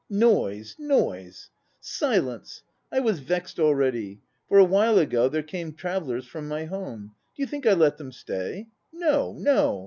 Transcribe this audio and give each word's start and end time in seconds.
Noise, 0.09 0.75
noise! 0.79 1.51
Silence! 1.79 2.63
I 2.91 2.99
was 3.01 3.19
vexed 3.19 3.59
already. 3.59 4.19
For 4.49 4.57
a 4.57 4.65
while 4.65 4.97
ago 4.97 5.29
there 5.29 5.43
came 5.43 5.73
travellers 5.73 6.25
from 6.25 6.47
my 6.47 6.65
home! 6.65 7.13
Do 7.37 7.43
you 7.43 7.45
think 7.45 7.67
I 7.67 7.73
let 7.73 7.97
them 7.97 8.11
stay? 8.11 8.69
No, 8.91 9.33
no. 9.37 9.79